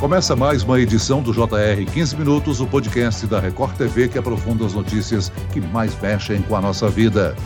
[0.00, 4.64] Começa mais uma edição do JR 15 Minutos, o podcast da Record TV que aprofunda
[4.64, 7.36] as notícias que mais mexem com a nossa vida.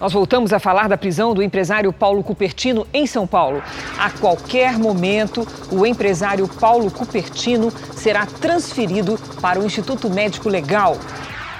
[0.00, 3.62] Nós voltamos a falar da prisão do empresário Paulo Cupertino em São Paulo.
[3.98, 10.96] A qualquer momento, o empresário Paulo Cupertino será transferido para o Instituto Médico Legal.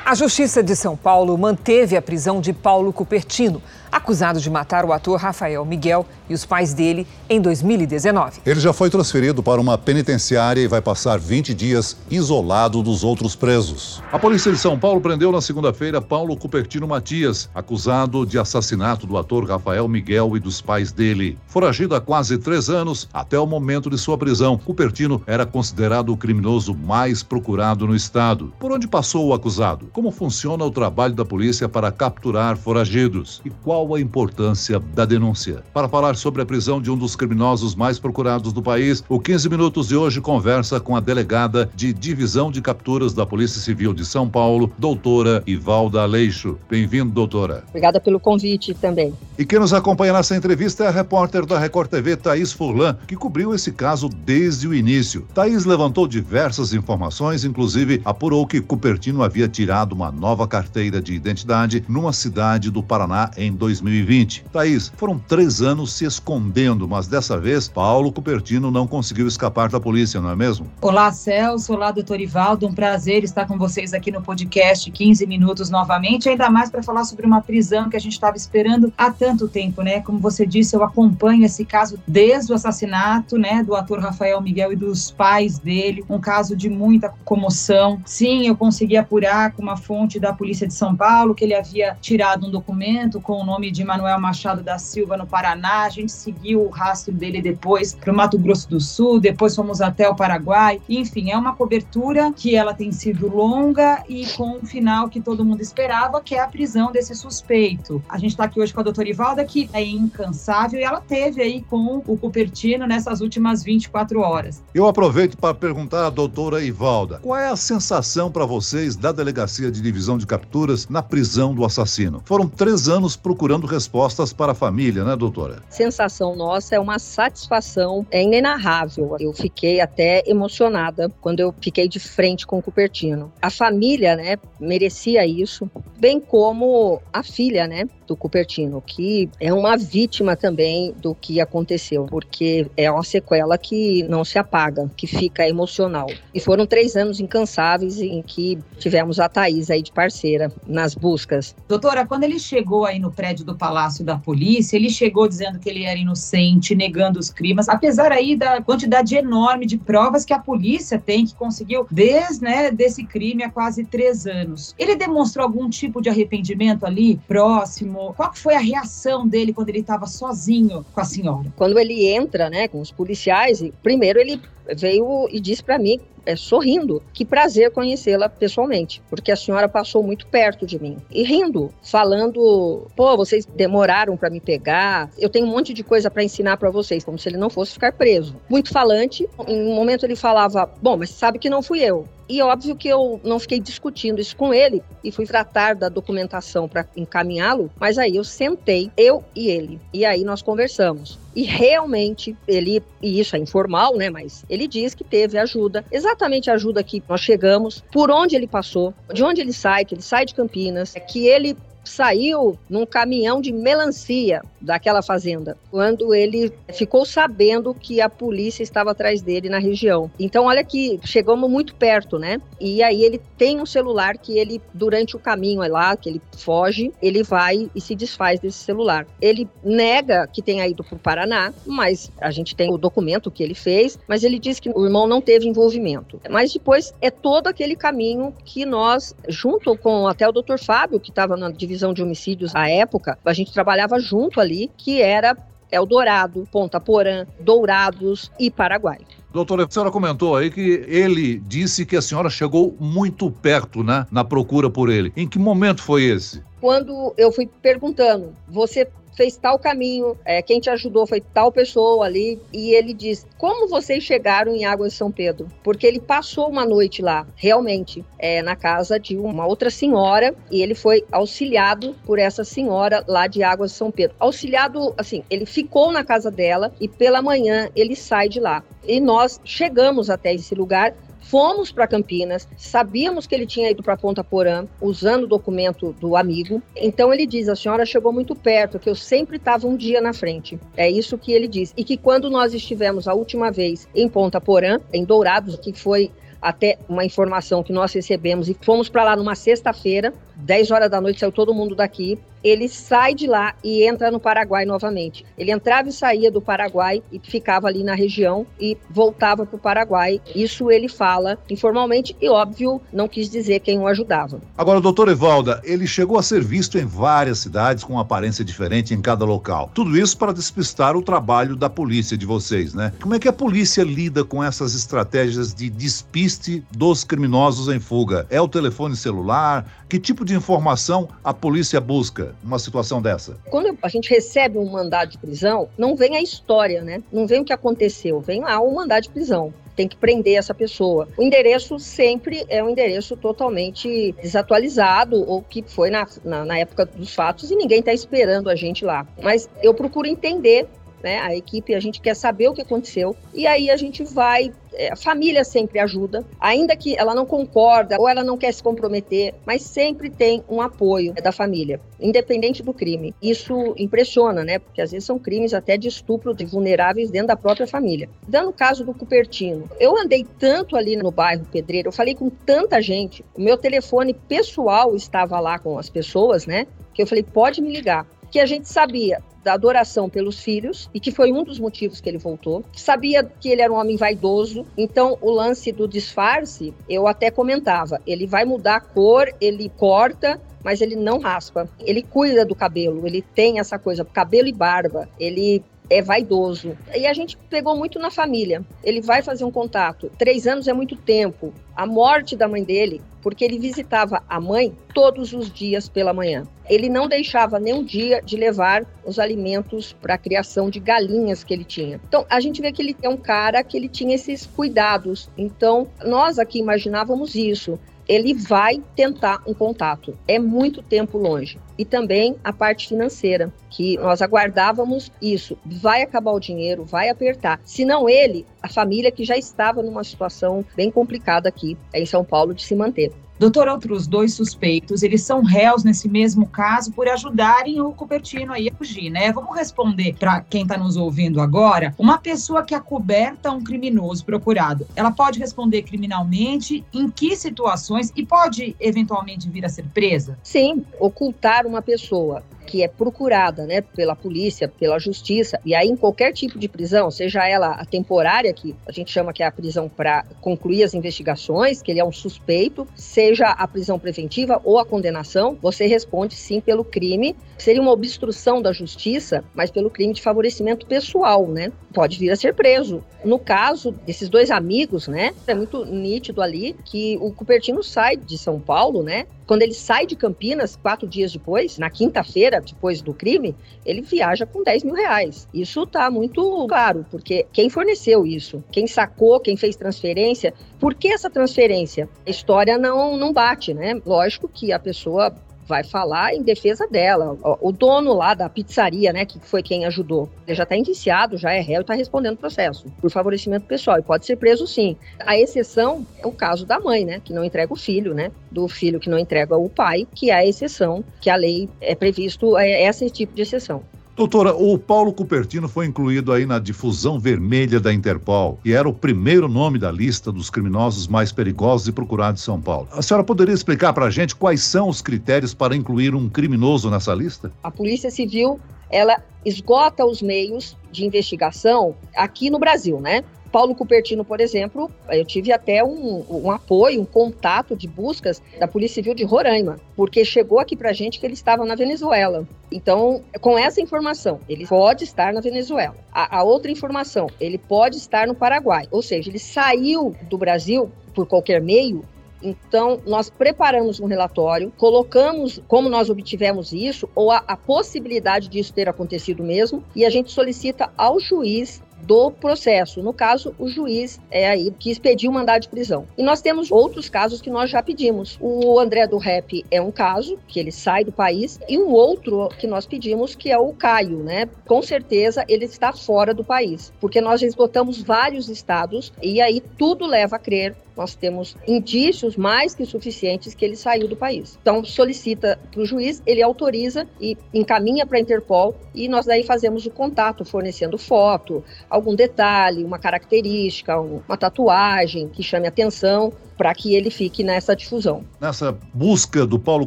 [0.06, 3.60] A Justiça de São Paulo manteve a prisão de Paulo Cupertino,
[3.90, 8.40] acusado de matar o ator Rafael Miguel e os pais dele em 2019.
[8.46, 13.34] Ele já foi transferido para uma penitenciária e vai passar 20 dias isolado dos outros
[13.34, 14.02] presos.
[14.12, 19.16] A polícia de São Paulo prendeu na segunda-feira Paulo Cupertino Matias, acusado de assassinato do
[19.16, 21.38] ator Rafael Miguel e dos pais dele.
[21.46, 26.16] Foragido há quase três anos, até o momento de sua prisão, Cupertino era considerado o
[26.16, 28.52] criminoso mais procurado no estado.
[28.58, 29.88] Por onde passou o acusado?
[29.92, 33.40] Como funciona o trabalho da polícia para capturar foragidos?
[33.44, 35.62] E qual qual a importância da denúncia.
[35.72, 39.48] Para falar sobre a prisão de um dos criminosos mais procurados do país, o 15
[39.48, 44.04] Minutos de hoje conversa com a delegada de Divisão de Capturas da Polícia Civil de
[44.04, 46.58] São Paulo, doutora Ivalda Aleixo.
[46.68, 47.64] Bem-vindo, doutora.
[47.68, 49.14] Obrigada pelo convite também.
[49.38, 53.16] E quem nos acompanha nessa entrevista é a repórter da Record TV, Thaís Furlan, que
[53.16, 55.26] cobriu esse caso desde o início.
[55.34, 61.82] Thaís levantou diversas informações, inclusive apurou que Cupertino havia tirado uma nova carteira de identidade
[61.88, 64.44] numa cidade do Paraná em 2000 2020.
[64.52, 69.80] Thaís, foram três anos se escondendo, mas dessa vez Paulo Cupertino não conseguiu escapar da
[69.80, 70.66] polícia, não é mesmo?
[70.80, 71.72] Olá, Celso.
[71.72, 72.66] Olá, doutor Ivaldo.
[72.66, 77.04] Um prazer estar com vocês aqui no podcast 15 Minutos novamente, ainda mais para falar
[77.04, 80.00] sobre uma prisão que a gente estava esperando há tanto tempo, né?
[80.00, 84.72] Como você disse, eu acompanho esse caso desde o assassinato, né, do ator Rafael Miguel
[84.72, 88.00] e dos pais dele, um caso de muita comoção.
[88.04, 91.96] Sim, eu consegui apurar com uma fonte da Polícia de São Paulo que ele havia
[92.00, 95.82] tirado um documento com o nome nome de Manuel Machado da Silva no Paraná.
[95.82, 99.82] A gente seguiu o rastro dele depois para o Mato Grosso do Sul, depois fomos
[99.82, 100.80] até o Paraguai.
[100.88, 105.44] Enfim, é uma cobertura que ela tem sido longa e com um final que todo
[105.44, 108.02] mundo esperava, que é a prisão desse suspeito.
[108.08, 111.42] A gente está aqui hoje com a doutora Ivalda, que é incansável e ela teve
[111.42, 114.62] aí com o Cupertino nessas últimas 24 horas.
[114.74, 119.70] Eu aproveito para perguntar à doutora Ivalda, qual é a sensação para vocês da Delegacia
[119.70, 122.22] de Divisão de Capturas na prisão do assassino?
[122.24, 125.62] Foram três anos procurando procurando respostas para a família, né, doutora?
[125.68, 129.16] Sensação nossa é uma satisfação é inenarrável.
[129.18, 133.32] Eu fiquei até emocionada quando eu fiquei de frente com o Cupertino.
[133.42, 135.68] A família, né, merecia isso,
[135.98, 142.06] bem como a filha, né, do Cupertino, que é uma vítima também do que aconteceu,
[142.06, 146.08] porque é uma sequela que não se apaga, que fica emocional.
[146.34, 151.54] E foram três anos incansáveis em que tivemos a Thaís aí de parceira nas buscas.
[151.68, 155.68] Doutora, quando ele chegou aí no prédio do Palácio da Polícia, ele chegou dizendo que
[155.68, 160.38] ele era inocente, negando os crimes, apesar aí da quantidade enorme de provas que a
[160.40, 164.74] polícia tem, que conseguiu desde né, desse crime há quase três anos.
[164.76, 167.99] Ele demonstrou algum tipo de arrependimento ali, próximo?
[168.16, 171.52] Qual foi a reação dele quando ele estava sozinho com a senhora?
[171.56, 174.40] Quando ele entra, né, com os policiais, primeiro ele
[174.76, 177.02] veio e disse para mim é, sorrindo.
[177.12, 180.96] Que prazer conhecê-la pessoalmente, porque a senhora passou muito perto de mim.
[181.10, 186.10] E rindo, falando: pô, vocês demoraram para me pegar, eu tenho um monte de coisa
[186.10, 188.36] para ensinar para vocês, como se ele não fosse ficar preso.
[188.48, 189.28] Muito falante.
[189.46, 192.06] Em um momento ele falava: bom, mas sabe que não fui eu.
[192.30, 196.68] E óbvio que eu não fiquei discutindo isso com ele e fui tratar da documentação
[196.68, 201.18] para encaminhá-lo, mas aí eu sentei, eu e ele, e aí nós conversamos.
[201.34, 206.48] E realmente ele, e isso é informal, né, mas ele diz que teve ajuda, exatamente
[206.48, 210.02] a ajuda que nós chegamos, por onde ele passou, de onde ele sai, que ele
[210.02, 217.04] sai de Campinas, que ele saiu num caminhão de melancia daquela fazenda, quando ele ficou
[217.04, 220.10] sabendo que a polícia estava atrás dele na região.
[220.18, 222.40] Então, olha que chegamos muito perto, né?
[222.60, 226.20] E aí ele tem um celular que ele, durante o caminho é lá, que ele
[226.36, 229.06] foge, ele vai e se desfaz desse celular.
[229.20, 233.42] Ele nega que tenha ido para o Paraná, mas a gente tem o documento que
[233.42, 236.20] ele fez, mas ele diz que o irmão não teve envolvimento.
[236.28, 241.10] Mas depois é todo aquele caminho que nós, junto com até o doutor Fábio, que
[241.10, 245.36] estava na divisão de homicídios à época, a gente trabalhava junto ali, que era
[245.70, 248.98] Eldorado, Ponta Porã, Dourados e Paraguai.
[249.32, 254.06] Doutora, a senhora comentou aí que ele disse que a senhora chegou muito perto, né,
[254.10, 255.12] na procura por ele.
[255.16, 256.42] Em que momento foi esse?
[256.60, 262.06] Quando eu fui perguntando, você fez tal caminho, é, quem te ajudou foi tal pessoa
[262.06, 262.40] ali.
[262.52, 265.48] E ele diz: Como vocês chegaram em Águas de São Pedro?
[265.62, 270.62] Porque ele passou uma noite lá, realmente, é, na casa de uma outra senhora, e
[270.62, 274.16] ele foi auxiliado por essa senhora lá de Águas de São Pedro.
[274.18, 278.62] Auxiliado, assim, ele ficou na casa dela e pela manhã ele sai de lá.
[278.86, 280.94] E nós chegamos até esse lugar
[281.30, 286.16] Fomos para Campinas, sabíamos que ele tinha ido para Ponta Porã, usando o documento do
[286.16, 286.60] amigo.
[286.74, 290.12] Então ele diz: a senhora chegou muito perto, que eu sempre estava um dia na
[290.12, 290.58] frente.
[290.76, 291.72] É isso que ele diz.
[291.76, 296.10] E que quando nós estivemos a última vez em Ponta Porã, em Dourados, que foi
[296.40, 301.00] até uma informação que nós recebemos e fomos para lá numa sexta-feira, 10 horas da
[301.00, 302.18] noite saiu todo mundo daqui.
[302.42, 305.26] Ele sai de lá e entra no Paraguai novamente.
[305.36, 309.58] Ele entrava e saía do Paraguai e ficava ali na região e voltava para o
[309.58, 310.22] Paraguai.
[310.34, 314.40] Isso ele fala informalmente e, óbvio, não quis dizer quem o ajudava.
[314.56, 319.02] Agora, doutor Evalda, ele chegou a ser visto em várias cidades com aparência diferente em
[319.02, 319.70] cada local.
[319.74, 322.90] Tudo isso para despistar o trabalho da polícia de vocês, né?
[323.02, 326.29] Como é que a polícia lida com essas estratégias de despiste
[326.70, 328.26] dos criminosos em fuga?
[328.30, 329.66] É o telefone celular?
[329.88, 333.36] Que tipo de informação a polícia busca numa situação dessa?
[333.50, 337.02] Quando a gente recebe um mandado de prisão, não vem a história, né?
[337.12, 340.52] Não vem o que aconteceu, vem lá o mandado de prisão tem que prender essa
[340.52, 341.08] pessoa.
[341.16, 346.84] O endereço sempre é um endereço totalmente desatualizado ou que foi na, na, na época
[346.84, 349.06] dos fatos e ninguém está esperando a gente lá.
[349.22, 350.68] Mas eu procuro entender
[351.02, 351.18] né?
[351.20, 354.52] A equipe, a gente quer saber o que aconteceu e aí a gente vai.
[354.72, 358.62] É, a família sempre ajuda, ainda que ela não concorda ou ela não quer se
[358.62, 363.12] comprometer, mas sempre tem um apoio da família, independente do crime.
[363.20, 364.60] Isso impressiona, né?
[364.60, 368.08] Porque às vezes são crimes até de estupro de vulneráveis dentro da própria família.
[368.28, 372.30] Dando o caso do Cupertino, eu andei tanto ali no bairro Pedreiro, eu falei com
[372.30, 376.66] tanta gente, o meu telefone pessoal estava lá com as pessoas, né?
[376.94, 381.00] Que eu falei, pode me ligar que a gente sabia da adoração pelos filhos e
[381.00, 382.64] que foi um dos motivos que ele voltou.
[382.74, 388.00] Sabia que ele era um homem vaidoso, então o lance do disfarce, eu até comentava,
[388.06, 391.68] ele vai mudar a cor, ele corta, mas ele não raspa.
[391.80, 395.08] Ele cuida do cabelo, ele tem essa coisa, cabelo e barba.
[395.18, 396.78] Ele é vaidoso.
[396.96, 398.64] E a gente pegou muito na família.
[398.82, 400.10] Ele vai fazer um contato.
[400.16, 401.52] Três anos é muito tempo.
[401.76, 406.46] A morte da mãe dele, porque ele visitava a mãe todos os dias pela manhã.
[406.68, 411.52] Ele não deixava nenhum dia de levar os alimentos para a criação de galinhas que
[411.52, 412.00] ele tinha.
[412.06, 415.28] Então, a gente vê que ele é um cara que ele tinha esses cuidados.
[415.36, 420.16] Então, nós aqui imaginávamos isso ele vai tentar um contato.
[420.26, 421.58] É muito tempo longe.
[421.78, 425.56] E também a parte financeira, que nós aguardávamos isso.
[425.64, 427.60] Vai acabar o dinheiro, vai apertar.
[427.64, 432.24] Se não ele, a família que já estava numa situação bem complicada aqui em São
[432.24, 433.12] Paulo de se manter.
[433.40, 438.68] Doutor, outros dois suspeitos, eles são réus nesse mesmo caso por ajudarem o Cupertino aí
[438.68, 439.32] a fugir, né?
[439.32, 441.94] Vamos responder para quem está nos ouvindo agora.
[441.98, 448.26] Uma pessoa que acoberta um criminoso procurado, ela pode responder criminalmente em que situações e
[448.26, 450.38] pode eventualmente vir a ser presa?
[450.42, 455.96] Sim, ocultar uma pessoa que é procurada né, pela polícia, pela justiça, e aí em
[455.96, 459.50] qualquer tipo de prisão, seja ela a temporária, que a gente chama que é a
[459.50, 464.78] prisão para concluir as investigações, que ele é um suspeito, seja a prisão preventiva ou
[464.78, 467.34] a condenação, você responde sim pelo crime.
[467.58, 471.72] Seria uma obstrução da justiça, mas pelo crime de favorecimento pessoal, né?
[471.92, 473.04] Pode vir a ser preso.
[473.24, 475.34] No caso desses dois amigos, né?
[475.46, 479.26] É muito nítido ali que o Cupertino sai de São Paulo, né?
[479.50, 483.52] Quando ele sai de Campinas, quatro dias depois, na quinta-feira, depois do crime,
[483.84, 485.48] ele viaja com 10 mil reais.
[485.52, 491.08] Isso está muito claro, porque quem forneceu isso, quem sacou, quem fez transferência, por que
[491.08, 492.08] essa transferência?
[492.24, 494.00] A história não, não bate, né?
[494.06, 495.34] Lógico que a pessoa
[495.70, 497.38] vai falar em defesa dela.
[497.60, 501.52] O dono lá da pizzaria, né, que foi quem ajudou, ele já está indiciado, já
[501.52, 504.96] é réu e está respondendo o processo por favorecimento pessoal e pode ser preso sim.
[505.20, 508.66] A exceção é o caso da mãe, né, que não entrega o filho, né, do
[508.66, 512.58] filho que não entrega o pai, que é a exceção que a lei é previsto
[512.58, 513.82] é esse tipo de exceção.
[514.16, 518.92] Doutora, o Paulo Cupertino foi incluído aí na difusão vermelha da Interpol e era o
[518.92, 522.88] primeiro nome da lista dos criminosos mais perigosos e procurados de São Paulo.
[522.92, 526.90] A senhora poderia explicar para a gente quais são os critérios para incluir um criminoso
[526.90, 527.52] nessa lista?
[527.62, 533.24] A Polícia Civil, ela esgota os meios de investigação aqui no Brasil, né?
[533.50, 538.68] Paulo Cupertino, por exemplo, eu tive até um, um, apoio, um contato de buscas da
[538.68, 542.46] Polícia Civil de Roraima, porque chegou aqui para gente que ele estava na Venezuela.
[542.70, 545.96] Então, com essa informação, ele pode estar na Venezuela.
[546.12, 548.86] A, a outra informação, ele pode estar no Paraguai.
[548.90, 552.04] Ou seja, ele saiu do Brasil por qualquer meio
[552.42, 558.72] Então, nós preparamos um relatório, colocamos como nós obtivemos isso, ou a, a possibilidade disso
[558.72, 563.02] ter acontecido mesmo, e a gente solicita ao juiz do processo.
[563.02, 566.06] No caso, o juiz é aí que expediu o mandado de prisão.
[566.16, 568.38] E nós temos outros casos que nós já pedimos.
[568.40, 572.48] O André do Rep é um caso que ele sai do país e um outro
[572.58, 574.48] que nós pedimos que é o Caio, né?
[574.66, 580.06] Com certeza ele está fora do país, porque nós esgotamos vários estados e aí tudo
[580.06, 584.58] leva a crer nós temos indícios mais que suficientes que ele saiu do país.
[584.60, 589.42] Então, solicita para o juiz, ele autoriza e encaminha para a Interpol e nós daí
[589.42, 596.74] fazemos o contato, fornecendo foto, algum detalhe, uma característica, uma tatuagem que chame atenção para
[596.74, 598.22] que ele fique nessa difusão.
[598.38, 599.86] Nessa busca do Paulo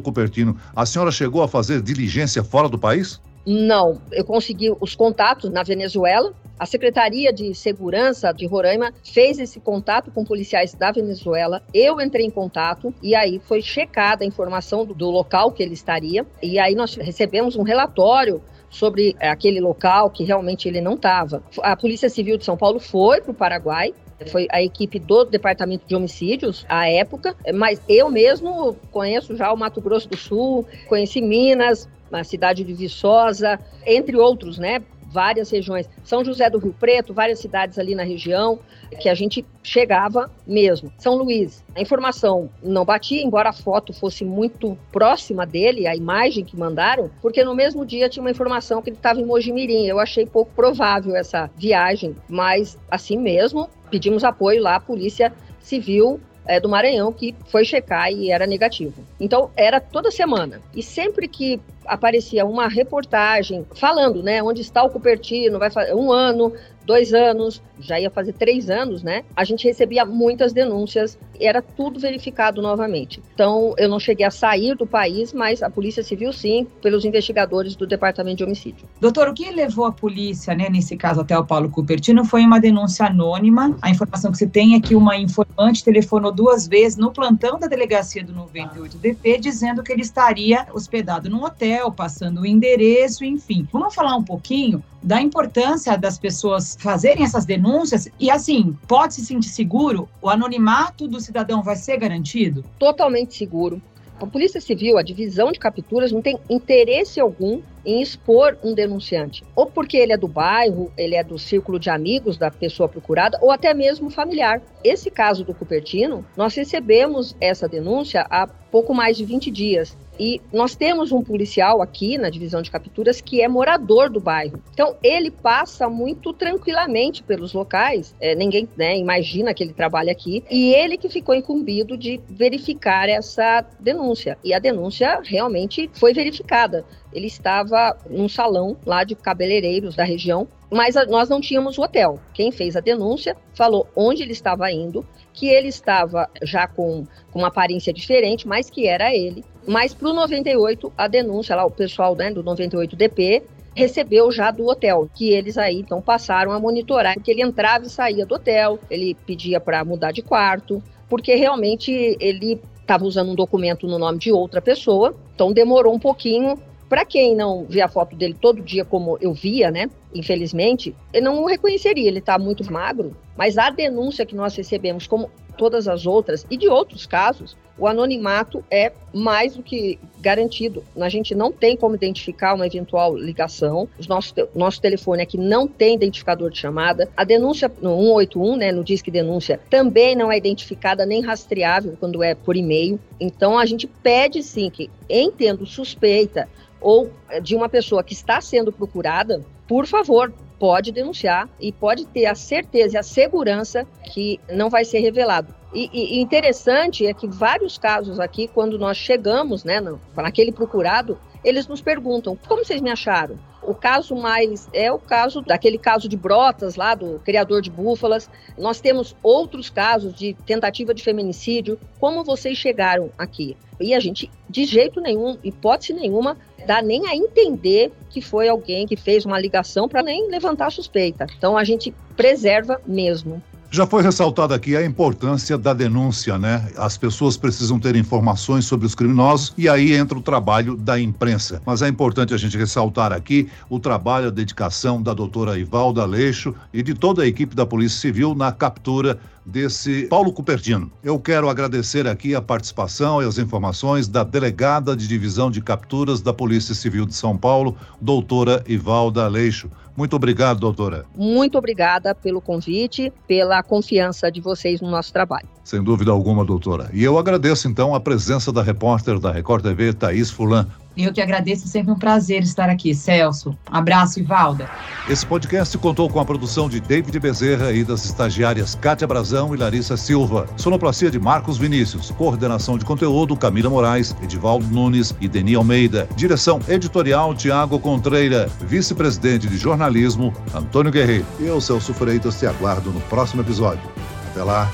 [0.00, 3.20] Cupertino, a senhora chegou a fazer diligência fora do país?
[3.46, 6.32] Não, eu consegui os contatos na Venezuela.
[6.58, 11.62] A Secretaria de Segurança de Roraima fez esse contato com policiais da Venezuela.
[11.74, 16.24] Eu entrei em contato e aí foi checada a informação do, local que ele estaria.
[16.42, 21.42] E aí nós recebemos um relatório sobre aquele local que realmente ele não estava.
[21.62, 23.92] A Polícia Civil de São Paulo foi para o Paraguai,
[24.30, 29.56] foi a equipe do Departamento de Homicídios à época, mas eu mesmo conheço já o
[29.56, 34.82] Mato Grosso do Sul, conheci Minas, na cidade de Viçosa, entre outros, né?
[35.10, 35.88] Várias regiões.
[36.02, 38.58] São José do Rio Preto, várias cidades ali na região,
[39.00, 40.92] que a gente chegava mesmo.
[40.98, 46.44] São Luís, a informação não batia, embora a foto fosse muito próxima dele, a imagem
[46.44, 49.86] que mandaram, porque no mesmo dia tinha uma informação que ele estava em Mojimirim.
[49.86, 56.20] Eu achei pouco provável essa viagem, mas assim mesmo, pedimos apoio lá à Polícia Civil
[56.46, 59.04] é, do Maranhão que foi checar e era negativo.
[59.18, 60.60] Então era toda semana.
[60.74, 66.10] E sempre que aparecia uma reportagem falando, né, onde está o Cupertino, vai fazer um
[66.12, 66.52] ano,
[66.86, 69.24] dois anos, já ia fazer três anos, né?
[69.34, 73.20] A gente recebia muitas denúncias e era tudo verificado novamente.
[73.34, 77.74] Então, eu não cheguei a sair do país, mas a Polícia Civil, sim, pelos investigadores
[77.74, 78.86] do Departamento de Homicídio.
[79.00, 82.60] Doutor, o que levou a polícia, né, nesse caso até o Paulo Cupertino, foi uma
[82.60, 83.76] denúncia anônima.
[83.82, 87.66] A informação que se tem é que uma informante telefonou duas vezes no plantão da
[87.66, 93.66] delegacia do 98DP, dizendo que ele estaria hospedado num hotel, passando o endereço, enfim.
[93.72, 99.26] Vamos falar um pouquinho da importância das pessoas fazerem essas denúncias e, assim, pode se
[99.26, 100.08] sentir seguro?
[100.22, 102.64] O anonimato do cidadão vai ser garantido?
[102.78, 103.82] Totalmente seguro.
[104.18, 109.44] A Polícia Civil, a divisão de capturas, não tem interesse algum em expor um denunciante,
[109.54, 113.38] ou porque ele é do bairro, ele é do círculo de amigos da pessoa procurada,
[113.42, 114.62] ou até mesmo familiar.
[114.82, 119.96] Esse caso do Cupertino, nós recebemos essa denúncia há pouco mais de 20 dias.
[120.18, 124.62] E nós temos um policial aqui na divisão de capturas que é morador do bairro.
[124.72, 130.44] Então, ele passa muito tranquilamente pelos locais, é, ninguém né, imagina que ele trabalha aqui,
[130.50, 134.38] e ele que ficou incumbido de verificar essa denúncia.
[134.44, 136.84] E a denúncia realmente foi verificada.
[137.12, 142.18] Ele estava num salão lá de cabeleireiros da região, mas nós não tínhamos o hotel.
[142.32, 147.38] Quem fez a denúncia falou onde ele estava indo, que ele estava já com, com
[147.38, 149.44] uma aparência diferente, mas que era ele.
[149.66, 153.42] Mas para o 98, a denúncia lá, o pessoal né, do 98DP
[153.74, 157.90] recebeu já do hotel, que eles aí então passaram a monitorar, porque ele entrava e
[157.90, 163.34] saía do hotel, ele pedia para mudar de quarto, porque realmente ele estava usando um
[163.34, 166.56] documento no nome de outra pessoa, então demorou um pouquinho
[166.88, 169.90] para quem não vê a foto dele todo dia como eu via, né?
[170.14, 175.06] Infelizmente, ele não o reconheceria, ele está muito magro, mas a denúncia que nós recebemos,
[175.06, 180.84] como todas as outras e de outros casos, o anonimato é mais do que garantido.
[181.00, 183.88] A gente não tem como identificar uma eventual ligação.
[183.98, 187.08] O nosso, nosso telefone aqui não tem identificador de chamada.
[187.16, 192.22] A denúncia no 181, né, no Disque Denúncia, também não é identificada nem rastreável quando
[192.22, 192.98] é por e-mail.
[193.18, 196.48] Então, a gente pede sim que, em tendo suspeita
[196.80, 202.06] ou eh, de uma pessoa que está sendo procurada, por favor, pode denunciar e pode
[202.06, 205.54] ter a certeza e a segurança que não vai ser revelado.
[205.74, 209.82] E, e, interessante é que vários casos aqui, quando nós chegamos, né,
[210.14, 213.36] naquele procurado, eles nos perguntam: como vocês me acharam?
[213.60, 218.28] O caso mais é o caso daquele caso de Brotas lá do criador de búfalas.
[218.58, 221.78] Nós temos outros casos de tentativa de feminicídio.
[221.98, 223.56] Como vocês chegaram aqui?
[223.84, 228.86] E a gente, de jeito nenhum, hipótese nenhuma, dá nem a entender que foi alguém
[228.86, 231.26] que fez uma ligação para nem levantar suspeita.
[231.36, 233.42] Então a gente preserva mesmo.
[233.74, 236.70] Já foi ressaltada aqui a importância da denúncia, né?
[236.76, 241.60] As pessoas precisam ter informações sobre os criminosos e aí entra o trabalho da imprensa.
[241.66, 246.54] Mas é importante a gente ressaltar aqui o trabalho, a dedicação da doutora Ivalda Leixo
[246.72, 250.90] e de toda a equipe da Polícia Civil na captura desse Paulo Cupertino.
[251.02, 256.22] Eu quero agradecer aqui a participação e as informações da delegada de divisão de capturas
[256.22, 259.68] da Polícia Civil de São Paulo, doutora Ivalda Leixo.
[259.96, 261.06] Muito obrigado, doutora.
[261.14, 265.46] Muito obrigada pelo convite, pela confiança de vocês no nosso trabalho.
[265.62, 266.90] Sem dúvida alguma, doutora.
[266.92, 270.66] E eu agradeço então a presença da repórter da Record TV, Thaís Fulan.
[270.96, 273.56] Eu que agradeço, sempre um prazer estar aqui, Celso.
[273.66, 274.70] Abraço, Ivalda.
[275.08, 279.58] Esse podcast contou com a produção de David Bezerra e das estagiárias Kátia Brazão e
[279.58, 280.46] Larissa Silva.
[280.56, 282.10] Sonoplastia de Marcos Vinícius.
[282.12, 286.08] Coordenação de conteúdo Camila Moraes, Edivaldo Nunes e Deni Almeida.
[286.14, 288.48] Direção editorial Tiago Contreira.
[288.60, 291.26] Vice-presidente de jornalismo Antônio Guerreiro.
[291.40, 293.82] Eu, Celso Freitas, te aguardo no próximo episódio.
[294.30, 294.70] Até lá.